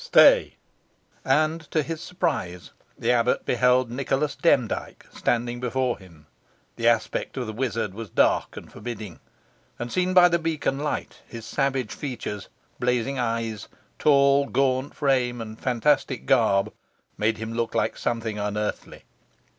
[0.03, 0.55] "Stay!"
[1.23, 6.25] And, to his surprise, the abbot beheld Nicholas Demdike standing before him.
[6.75, 9.19] The aspect of the wizard was dark and forbidding,
[9.77, 13.67] and, seen by the beacon light, his savage features, blazing eyes,
[13.99, 16.73] tall gaunt frame, and fantastic garb,
[17.15, 19.03] made him look like something unearthly.